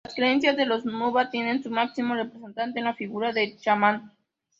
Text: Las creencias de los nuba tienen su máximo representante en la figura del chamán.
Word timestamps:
Las 0.03 0.15
creencias 0.15 0.57
de 0.57 0.65
los 0.65 0.83
nuba 0.83 1.29
tienen 1.29 1.61
su 1.61 1.69
máximo 1.69 2.15
representante 2.15 2.79
en 2.79 2.85
la 2.85 2.95
figura 2.95 3.33
del 3.33 3.55
chamán. 3.59 4.11